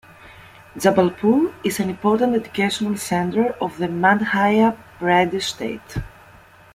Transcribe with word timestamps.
Jabalpur 0.75 1.53
is 1.63 1.79
an 1.79 1.91
important 1.91 2.33
educational 2.35 2.97
centre 2.97 3.51
of 3.61 3.77
the 3.77 3.85
Madhya 3.87 4.75
Pradesh 4.99 5.43
state. 5.43 6.01